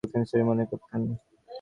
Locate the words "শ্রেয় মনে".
0.25-0.63